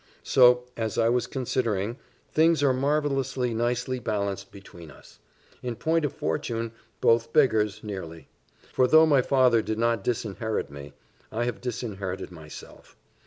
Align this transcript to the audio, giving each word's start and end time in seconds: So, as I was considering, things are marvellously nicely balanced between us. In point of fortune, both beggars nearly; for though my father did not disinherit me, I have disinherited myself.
So, 0.23 0.63
as 0.75 0.97
I 0.97 1.09
was 1.09 1.27
considering, 1.27 1.99
things 2.31 2.63
are 2.63 2.73
marvellously 2.73 3.53
nicely 3.53 3.99
balanced 3.99 4.51
between 4.51 4.89
us. 4.89 5.19
In 5.61 5.75
point 5.75 6.05
of 6.05 6.11
fortune, 6.11 6.71
both 7.01 7.31
beggars 7.33 7.83
nearly; 7.83 8.27
for 8.73 8.87
though 8.87 9.05
my 9.05 9.21
father 9.21 9.61
did 9.61 9.77
not 9.77 10.03
disinherit 10.03 10.71
me, 10.71 10.93
I 11.31 11.43
have 11.43 11.61
disinherited 11.61 12.31
myself. 12.31 12.97